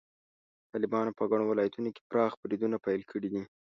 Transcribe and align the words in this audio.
طالبانو 0.71 1.11
په 1.17 1.23
ګڼو 1.31 1.45
ولایتونو 1.51 1.89
کې 1.95 2.01
پراخ 2.09 2.31
بریدونه 2.41 2.77
پیل 2.85 3.01
کړي 3.11 3.29
دي. 3.33 3.41